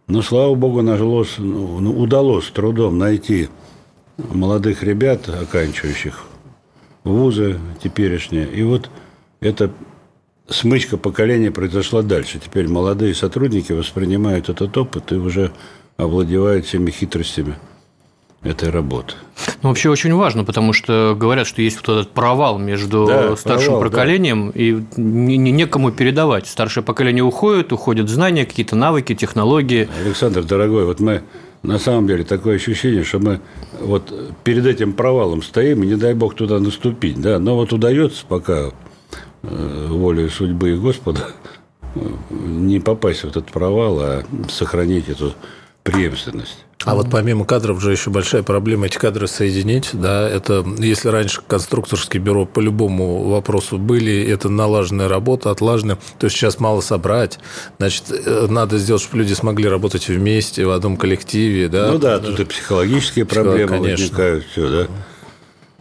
[0.08, 3.47] но, слава богу, нажилось, ну, ну удалось трудом найти
[4.17, 6.25] молодых ребят, оканчивающих
[7.03, 8.47] вузы теперешние.
[8.47, 8.89] И вот
[9.39, 9.71] эта
[10.47, 12.39] смычка поколения произошла дальше.
[12.43, 15.51] Теперь молодые сотрудники воспринимают этот опыт и уже
[15.97, 17.55] овладевают всеми хитростями
[18.43, 19.13] этой работы.
[19.61, 23.73] Ну, вообще очень важно, потому что говорят, что есть вот этот провал между да, старшим
[23.73, 24.59] провал, поколением да.
[24.59, 26.47] и не, не, некому передавать.
[26.47, 29.87] Старшее поколение уходит, уходят знания, какие-то навыки, технологии.
[30.03, 31.21] Александр, дорогой, вот мы
[31.63, 33.39] на самом деле такое ощущение, что мы
[33.80, 38.26] вот перед этим провалом стоим, и не дай бог туда наступить, да, но вот удается
[38.28, 38.71] пока
[39.43, 41.28] э, волей судьбы и Господа
[42.30, 45.34] не попасть в этот провал, а сохранить эту
[45.84, 46.65] преемственность.
[46.86, 49.89] А вот помимо кадров же еще большая проблема эти кадры соединить.
[49.94, 56.30] Да, это если раньше конструкторские бюро по любому вопросу были, это налаженная работа, отлаженная, то
[56.30, 57.39] сейчас мало собрать.
[57.78, 61.67] Значит, э, надо сделать, чтобы люди смогли работать вместе, в одном коллективе.
[61.67, 61.91] Да?
[61.91, 64.06] Ну да, тут и психологические проблемы Конечно.
[64.06, 64.88] возникают, все, да.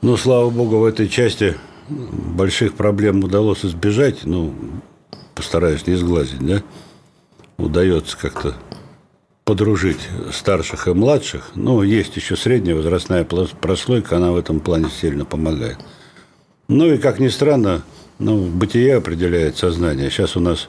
[0.03, 1.57] Ну, слава богу, в этой части
[1.89, 4.25] больших проблем удалось избежать.
[4.25, 4.55] Ну,
[5.35, 6.63] постараюсь не сглазить, да.
[7.59, 8.55] Удается как-то
[9.45, 11.51] подружить старших и младших.
[11.55, 15.79] Ну, есть еще средняя возрастная прослойка, она в этом плане сильно помогает.
[16.69, 17.83] Ну и, как ни странно,
[18.19, 20.11] ну, бытие определяет сознание.
[20.11, 20.69] Сейчас у нас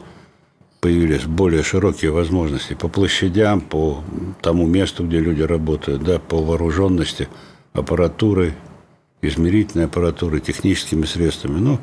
[0.80, 4.04] появились более широкие возможности по площадям, по
[4.42, 7.28] тому месту, где люди работают, да, по вооруженности,
[7.74, 8.54] аппаратурой,
[9.22, 11.60] измерительной аппаратурой, техническими средствами.
[11.60, 11.80] Ну,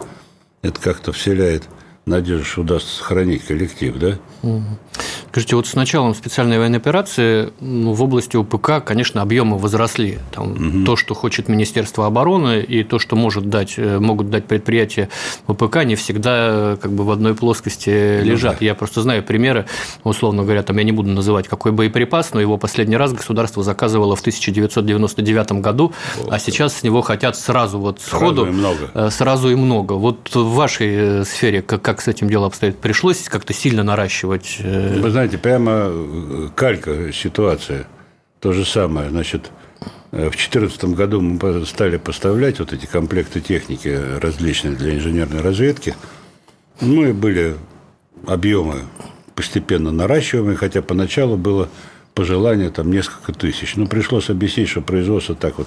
[0.62, 1.68] это как-то вселяет
[2.04, 4.18] надежду, что удастся сохранить коллектив, да?
[5.30, 10.18] Скажите, вот с началом специальной военной операции ну, в области УПК, конечно, объемы возросли.
[10.32, 10.84] Там угу.
[10.86, 15.10] То, что хочет Министерство обороны, и то, что может дать, э, могут дать предприятия
[15.46, 18.58] УПК, не всегда как бы в одной плоскости ну лежат.
[18.60, 18.64] Да.
[18.64, 19.66] Я просто знаю примеры,
[20.02, 24.16] условно говоря, там я не буду называть какой боеприпас, но его последний раз государство заказывало
[24.16, 26.32] в 1999 году, вот.
[26.32, 28.44] а сейчас с него хотят сразу вот сходу.
[28.44, 28.90] Сразу и много.
[28.94, 29.92] Э, сразу и много.
[29.92, 30.88] Вот в вашей
[31.20, 32.78] э, сфере как, как с этим делом обстоит?
[32.78, 34.58] Пришлось как-то сильно наращивать?
[34.62, 37.88] Вы знаете, прямо э, калька ситуация.
[38.38, 39.10] То же самое.
[39.10, 39.50] Значит,
[40.12, 43.88] э, в 2014 году мы стали поставлять вот эти комплекты техники
[44.20, 45.96] различные для инженерной разведки.
[46.80, 47.56] Ну и были
[48.28, 48.82] объемы
[49.34, 51.68] постепенно наращиваемые, хотя поначалу было
[52.14, 53.74] пожелание там несколько тысяч.
[53.74, 55.66] Но пришлось объяснить, что производство так вот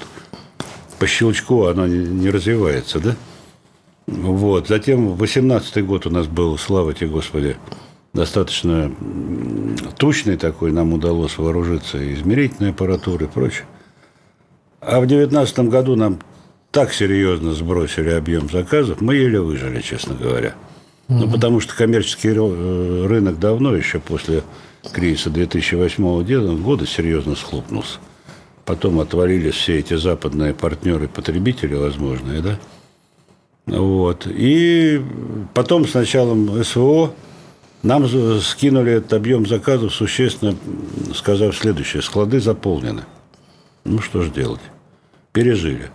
[0.97, 3.17] по щелчку оно не развивается, да?
[4.07, 4.69] Вот.
[4.69, 7.57] Затем 18 год у нас был, слава тебе, Господи,
[8.13, 8.91] достаточно
[9.97, 13.65] тучный такой, нам удалось вооружиться измерительной аппаратурой и прочее.
[14.79, 16.19] А в 2019 году нам
[16.71, 20.55] так серьезно сбросили объем заказов, мы еле выжили, честно говоря.
[21.07, 24.43] Ну, потому что коммерческий э, рынок давно, еще после
[24.93, 27.99] кризиса 2008 года, серьезно схлопнулся.
[28.63, 32.59] Потом отвалились все эти западные партнеры-потребители возможные, да?
[33.65, 34.25] Вот.
[34.25, 35.01] И
[35.53, 37.13] потом с началом СВО
[37.83, 38.07] нам
[38.41, 40.55] скинули этот объем заказов существенно,
[41.15, 42.01] сказав следующее.
[42.01, 43.03] Склады заполнены.
[43.83, 44.61] Ну, что же делать?
[45.31, 45.89] Пережили.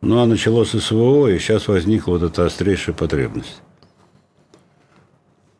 [0.00, 3.60] Ну, а началось СВО, и сейчас возникла вот эта острейшая потребность.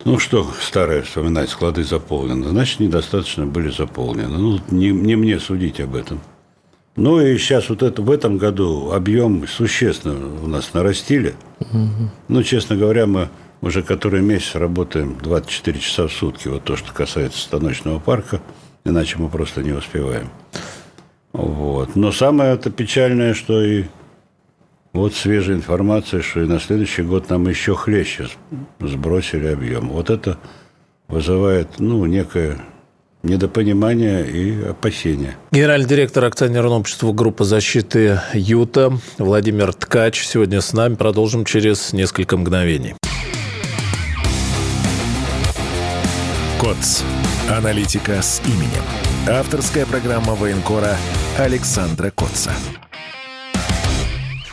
[0.05, 2.49] Ну, что старое вспоминать, склады заполнены.
[2.49, 4.37] Значит, недостаточно были заполнены.
[4.37, 6.21] Ну, не, не мне судить об этом.
[6.97, 11.35] Ну, и сейчас вот это, в этом году объем существенно у нас нарастили.
[11.61, 12.11] Угу.
[12.29, 13.31] Ну, честно говоря, мы
[13.63, 16.49] уже который месяц работаем 24 часа в сутки.
[16.49, 18.41] Вот то, что касается станочного парка.
[18.85, 20.29] Иначе мы просто не успеваем.
[21.33, 21.95] Вот.
[21.97, 23.85] Но самое это печальное, что и
[24.93, 28.29] вот свежая информация, что и на следующий год нам еще хлеще
[28.81, 29.89] сбросили объем.
[29.91, 30.39] Вот это
[31.09, 32.61] вызывает, ну, некое
[33.23, 35.37] недопонимания и опасения.
[35.53, 40.97] Генеральный директор акционерного общества группы защиты «Юта» Владимир Ткач сегодня с нами.
[40.97, 42.97] Продолжим через несколько мгновений.
[46.63, 47.03] КОЦ.
[47.51, 48.85] Аналитика с именем.
[49.29, 50.97] Авторская программа военкора
[51.37, 52.53] Александра Котца.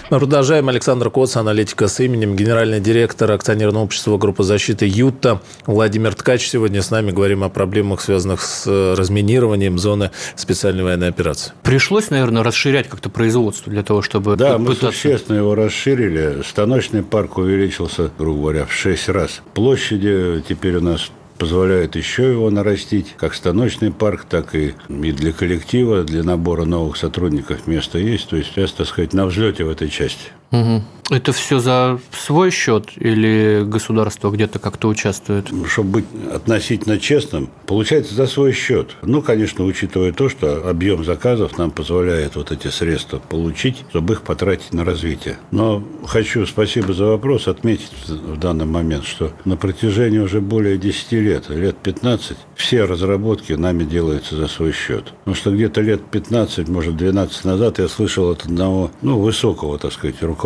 [0.10, 0.68] Мы продолжаем.
[0.70, 5.40] Александр Коц, аналитика с именем, генеральный директор акционерного общества группы защиты «Юта».
[5.68, 6.48] Владимир Ткач.
[6.48, 11.54] Сегодня с нами говорим о проблемах, связанных с э, разминированием зоны специальной военной операции.
[11.62, 14.36] Пришлось, наверное, расширять как-то производство для того, чтобы...
[14.36, 16.42] Да, мы существенно его расширили.
[16.44, 19.44] Станочный парк увеличился, грубо говоря, в 6 раз.
[19.54, 25.32] Площади теперь у нас позволяет еще его нарастить, как станочный парк, так и, и для
[25.32, 28.30] коллектива, для набора новых сотрудников место есть.
[28.30, 30.32] То есть, я, так сказать, на взлете в этой части.
[30.52, 30.84] Угу.
[31.10, 35.48] Это все за свой счет или государство где-то как-то участвует?
[35.68, 38.96] Чтобы быть относительно честным, получается за свой счет.
[39.02, 44.22] Ну, конечно, учитывая то, что объем заказов нам позволяет вот эти средства получить, чтобы их
[44.22, 45.38] потратить на развитие.
[45.50, 51.12] Но хочу, спасибо за вопрос, отметить в данный момент, что на протяжении уже более 10
[51.14, 55.06] лет, лет 15, все разработки нами делаются за свой счет.
[55.20, 59.92] Потому что где-то лет 15, может 12 назад я слышал от одного, ну, высокого, так
[59.92, 60.39] сказать, руководителя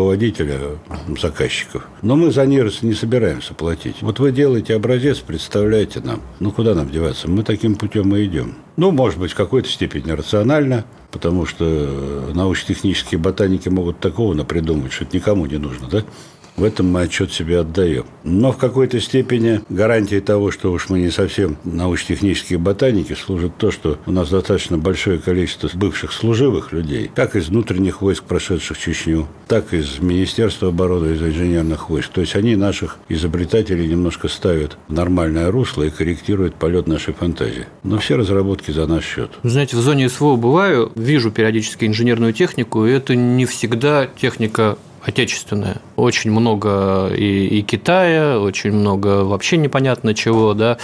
[1.19, 1.87] заказчиков.
[2.01, 3.97] Но мы за нервы не собираемся платить.
[4.01, 6.21] Вот вы делаете образец, представляете нам.
[6.39, 7.29] Ну, куда нам деваться?
[7.29, 8.55] Мы таким путем и идем.
[8.75, 15.03] Ну, может быть, в какой-то степени рационально, потому что научно-технические ботаники могут такого напридумать, что
[15.03, 16.03] это никому не нужно, да?
[16.55, 18.05] В этом мы отчет себе отдаем.
[18.23, 23.71] Но в какой-то степени гарантией того, что уж мы не совсем научно-технические ботаники, служит то,
[23.71, 29.27] что у нас достаточно большое количество бывших служивых людей, как из внутренних войск, прошедших Чечню,
[29.47, 32.09] так и из Министерства обороны, из инженерных войск.
[32.11, 37.65] То есть они наших изобретателей немножко ставят в нормальное русло и корректируют полет нашей фантазии.
[37.83, 39.31] Но все разработки за наш счет.
[39.41, 44.77] Вы знаете, в зоне СВО бываю, вижу периодически инженерную технику, и это не всегда техника
[45.05, 45.77] отечественная.
[45.95, 50.77] Очень много и, и Китая, очень много вообще непонятно чего, да.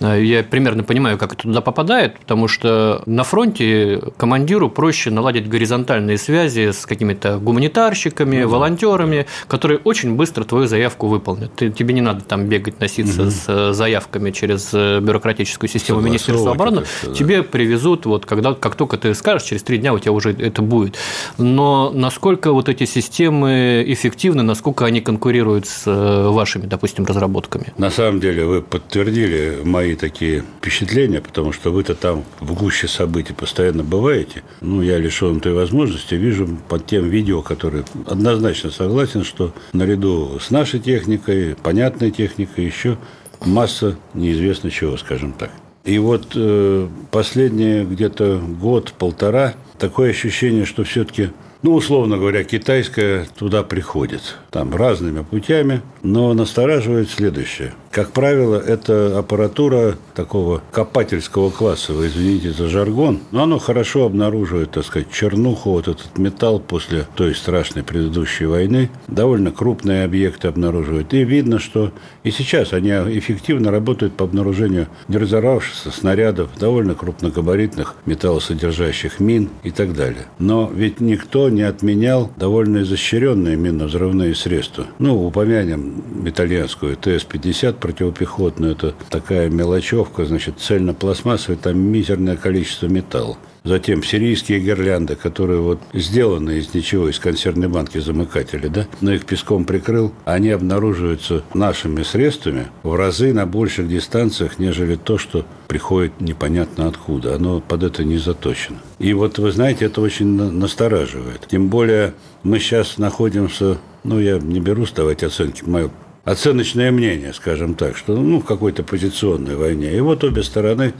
[0.00, 6.18] Я примерно понимаю, как это туда попадает, потому что на фронте командиру проще наладить горизонтальные
[6.18, 11.54] связи с какими-то гуманитарщиками, ну, волонтерами, которые очень быстро твою заявку выполнят.
[11.54, 13.30] Ты, тебе не надо там бегать, носиться угу.
[13.30, 16.84] с заявками через бюрократическую систему Министерства обороны.
[17.02, 17.12] Да.
[17.12, 20.62] Тебе привезут, вот когда, как только ты скажешь, через три дня у тебя уже это
[20.62, 20.96] будет.
[21.38, 27.72] Но насколько вот эти системы эффективны, насколько они конкурируют с э, вашими, допустим, разработками?
[27.78, 33.32] На самом деле вы подтвердили мои такие впечатления, потому что вы-то там в гуще событий
[33.32, 34.42] постоянно бываете.
[34.60, 40.50] Ну, я лишен той возможности, вижу под тем видео, которые однозначно согласен, что наряду с
[40.50, 42.98] нашей техникой, понятной техникой, еще
[43.44, 45.50] масса неизвестно чего, скажем так.
[45.84, 51.30] И вот э, последние где-то год-полтора такое ощущение, что все-таки
[51.62, 54.36] ну, условно говоря, китайская туда приходит.
[54.50, 55.80] Там разными путями.
[56.02, 57.72] Но настораживает следующее.
[57.90, 64.72] Как правило, это аппаратура такого копательского класса, вы извините за жаргон, но оно хорошо обнаруживает,
[64.72, 68.90] так сказать, чернуху, вот этот металл после той страшной предыдущей войны.
[69.08, 71.14] Довольно крупные объекты обнаруживают.
[71.14, 71.90] И видно, что
[72.22, 79.72] и сейчас они эффективно работают по обнаружению не разорвавшихся снарядов, довольно крупногабаритных металлосодержащих мин и
[79.72, 80.26] так далее.
[80.38, 84.86] Но ведь никто не отменял довольно изощренные минно-взрывные средства.
[85.00, 88.72] Ну, упомянем итальянскую ТС-50 противопехотную.
[88.72, 93.36] Это такая мелочевка, значит, цельно-пластмассовая, там мизерное количество металла.
[93.66, 99.26] Затем сирийские гирлянды, которые вот сделаны из ничего, из консервной банки замыкатели, да, но их
[99.26, 106.20] песком прикрыл, они обнаруживаются нашими средствами в разы на больших дистанциях, нежели то, что приходит
[106.20, 107.34] непонятно откуда.
[107.34, 108.78] Оно под это не заточено.
[109.00, 111.48] И вот, вы знаете, это очень настораживает.
[111.50, 112.14] Тем более
[112.44, 115.90] мы сейчас находимся, ну, я не берусь давать оценки, мое
[116.22, 119.96] оценочное мнение, скажем так, что ну, в какой-то позиционной войне.
[119.96, 120.92] И вот обе стороны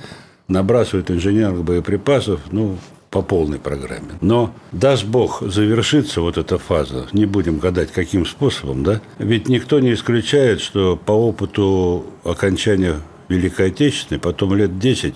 [0.48, 2.76] набрасывают инженерных боеприпасов, ну,
[3.10, 4.12] по полной программе.
[4.20, 9.00] Но, даст Бог, завершится вот эта фаза, не будем гадать, каким способом, да?
[9.18, 15.14] Ведь никто не исключает, что по опыту окончания Великой Отечественной потом лет 10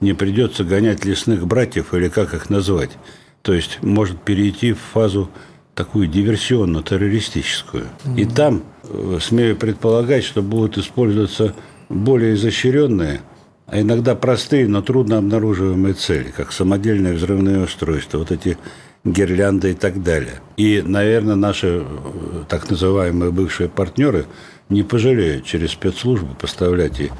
[0.00, 2.90] не придется гонять лесных братьев, или как их назвать.
[3.42, 5.30] То есть может перейти в фазу
[5.74, 7.86] такую диверсионно-террористическую.
[8.16, 11.54] И там, э, смею предполагать, что будут использоваться
[11.88, 13.20] более изощренные
[13.68, 18.56] а иногда простые, но трудно обнаруживаемые цели, как самодельные взрывные устройства, вот эти
[19.04, 20.40] гирлянды и так далее.
[20.56, 24.26] И, наверное, наши э, так называемые бывшие партнеры
[24.70, 27.10] не пожалеют через спецслужбы поставлять и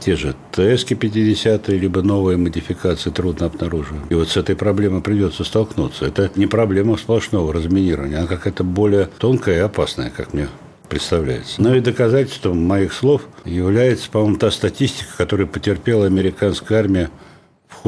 [0.00, 4.04] те же ТСК-50, либо новые модификации трудно обнаруживаем.
[4.08, 6.06] И вот с этой проблемой придется столкнуться.
[6.06, 10.48] Это не проблема сплошного разминирования, она какая-то более тонкая и опасная, как мне
[10.88, 11.60] представляется.
[11.60, 17.10] Но и доказательством моих слов является, по-моему, та статистика, которую потерпела американская армия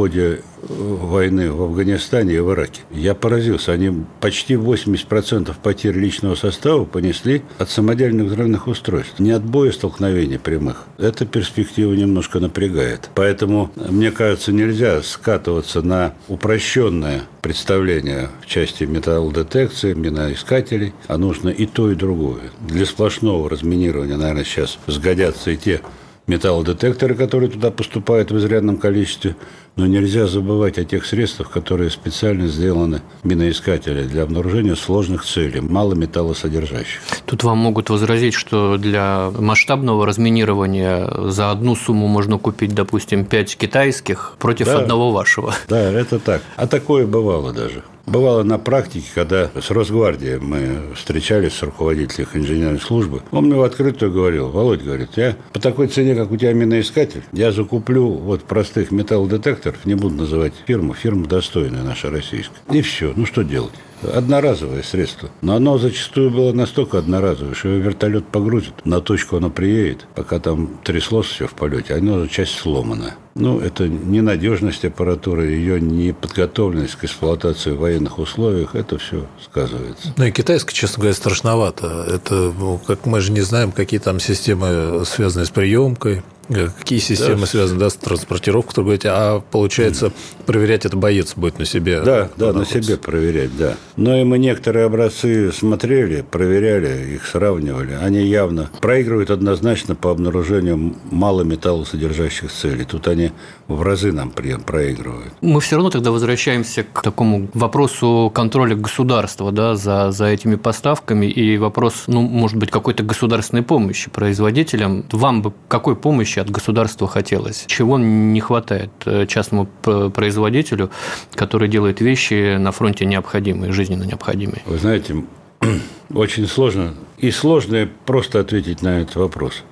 [0.01, 2.81] ходе э, войны в Афганистане и в Ираке.
[2.91, 3.73] Я поразился.
[3.73, 9.19] Они почти 80% потерь личного состава понесли от самодельных взрывных устройств.
[9.19, 10.87] Не от боя столкновений прямых.
[10.97, 13.11] Эта перспектива немножко напрягает.
[13.15, 21.67] Поэтому, мне кажется, нельзя скатываться на упрощенное представление в части металлодетекции, миноискателей, а нужно и
[21.67, 22.51] то, и другое.
[22.67, 25.83] Для сплошного разминирования, наверное, сейчас сгодятся и те
[26.31, 29.37] металлодетекторы, которые туда поступают в изрядном количестве,
[29.77, 35.95] но нельзя забывать о тех средствах, которые специально сделаны миноискатели для обнаружения сложных целей, мало
[35.95, 37.01] металлосодержащих.
[37.27, 43.57] Тут вам могут возразить, что для масштабного разминирования за одну сумму можно купить, допустим, 5
[43.57, 45.55] китайских против да, одного вашего.
[45.69, 46.43] Да, это так.
[46.57, 47.83] А такое бывало даже.
[48.07, 53.63] Бывало на практике, когда с Росгвардией мы встречались с руководителем инженерной службы, он мне в
[53.63, 58.43] открытую говорил, Володь, говорит, я по такой цене, как у тебя миноискатель, я закуплю вот
[58.43, 62.57] простых металлодетекторов, не буду называть фирму, фирма достойная наша российская.
[62.73, 63.75] И все, ну что делать?
[64.03, 65.31] Одноразовое средство.
[65.43, 70.39] Но оно зачастую было настолько одноразовое, что его вертолет погрузит, на точку оно приедет, пока
[70.39, 73.15] там тряслось все в полете, оно часть сломана.
[73.35, 80.13] Ну, это ненадежность аппаратуры, ее неподготовленность к эксплуатации в военных условиях, это все сказывается.
[80.17, 82.05] Ну и китайское, честно говоря, страшновато.
[82.09, 87.41] Это, ну, как мы же не знаем, какие там системы связаны с приемкой, какие системы
[87.41, 87.47] да.
[87.47, 90.13] связаны да, с транспортировкой, то говорите, а получается,
[90.47, 92.01] проверять это боец будет на себе?
[92.03, 93.77] Да, да, на себе проверять, да.
[93.97, 97.93] Но и мы некоторые образцы смотрели, проверяли, их сравнивали.
[98.01, 102.85] Они явно проигрывают однозначно по обнаружению мало металлосодержащих целей.
[102.85, 103.33] Тут они
[103.69, 105.33] в разы нам проигрывают.
[105.41, 111.27] Мы все равно тогда возвращаемся к такому вопросу контроля государства да, за, за этими поставками
[111.27, 115.05] и вопрос, ну, может быть, какой-то государственной помощи производителям.
[115.13, 117.65] Вам бы какой помощи от государства хотелось?
[117.67, 120.91] Чего не хватает э, частному производителю,
[121.35, 124.63] который делает вещи на фронте необходимые, жизненно необходимые?
[124.67, 125.25] Вы знаете,
[126.15, 129.63] очень сложно, и сложно просто ответить на этот вопрос.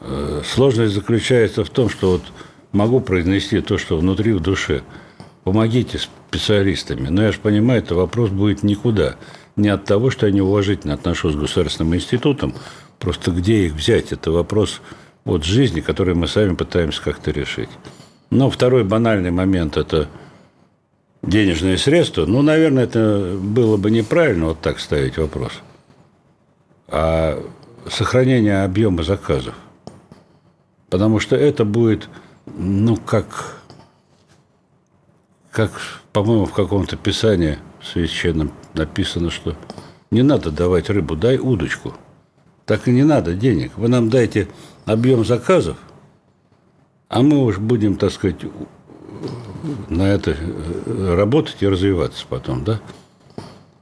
[0.00, 2.22] Э, сложность заключается в том, что вот
[2.72, 4.82] могу произнести то, что внутри в душе.
[5.44, 7.08] Помогите специалистами.
[7.08, 9.16] Но я же понимаю, это вопрос будет никуда.
[9.54, 12.54] Не от того, что я неуважительно отношусь к государственным институтам,
[12.98, 14.80] просто где их взять, это вопрос
[15.26, 17.68] от жизни, который мы сами пытаемся как-то решить.
[18.30, 20.08] Но второй банальный момент– это
[21.22, 22.24] денежные средства.
[22.26, 25.52] Ну, наверное, это было бы неправильно вот так ставить вопрос.
[26.88, 27.42] А
[27.90, 29.54] сохранение объема заказов.
[30.88, 32.08] Потому что это будет,
[32.46, 33.56] ну, как,
[35.50, 35.72] как
[36.12, 39.56] по-моему, в каком-то писании священном написано, что
[40.10, 41.94] не надо давать рыбу, дай удочку.
[42.64, 43.72] Так и не надо денег.
[43.76, 44.48] Вы нам дайте
[44.86, 45.76] объем заказов,
[47.08, 48.36] а мы уж будем, так сказать,
[49.88, 52.80] на это э, работать и развиваться потом, да?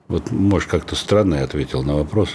[0.09, 2.31] Вот, может, как-то странно я ответил на вопрос.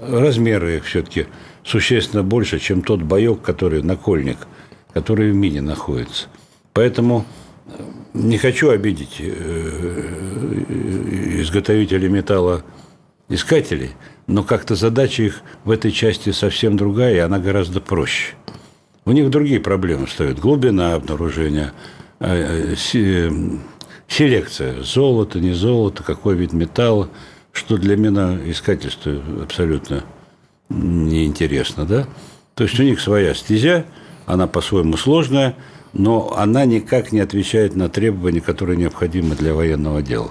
[0.00, 1.26] Размеры их все-таки
[1.64, 4.38] существенно больше, чем тот боек, который накольник,
[4.94, 6.28] который в мине находится.
[6.72, 7.26] Поэтому
[8.14, 9.24] не хочу обидеть э,
[11.40, 13.90] изготовителей металлоискателей,
[14.28, 18.34] но как-то задача их в этой части совсем другая, и она гораздо проще.
[19.04, 20.38] У них другие проблемы стоят.
[20.38, 21.72] Глубина обнаружения,
[22.20, 23.38] э, э,
[24.06, 24.82] селекция.
[24.82, 27.08] Золото, не золото, какой вид металла,
[27.50, 30.04] что для миноискательства абсолютно
[30.68, 31.84] неинтересно.
[31.84, 32.06] Да?
[32.54, 33.84] То есть у них своя стезя,
[34.26, 35.56] она по-своему сложная–
[35.92, 40.30] но она никак не отвечает на требования, которые необходимы для военного дела.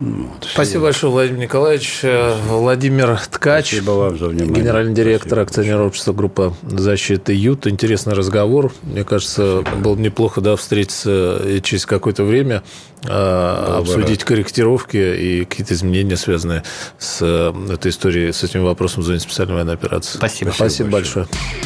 [0.00, 2.00] Вот, Спасибо большое, Владимир Николаевич.
[2.02, 4.62] Э, Владимир Ткач, Спасибо вам за внимание.
[4.62, 7.68] генеральный директор акционерного общества группа защиты ЮТ.
[7.68, 8.72] Интересный разговор.
[8.82, 9.82] Мне кажется, Спасибо.
[9.82, 12.64] было бы неплохо да, встретиться и через какое-то время
[13.04, 14.24] э, обсудить рад.
[14.24, 16.64] корректировки и какие-то изменения, связанные
[16.98, 20.18] с э, этой историей, с этим вопросом в зоне специальной военной операции.
[20.18, 20.50] Спасибо.
[20.50, 21.26] Спасибо, Спасибо большое.
[21.26, 21.64] большое.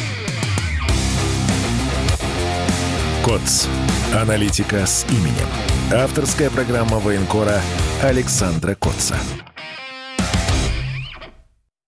[3.25, 3.67] КОЦ.
[4.13, 5.47] Аналитика с именем.
[5.91, 7.61] Авторская программа военкора
[8.01, 9.17] Александра Котца.